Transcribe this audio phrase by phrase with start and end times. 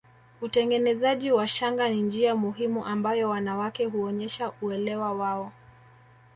[0.41, 5.51] Utengenezaji wa shanga ni njia muhimu ambayo wanawake huonyesha uelewa wao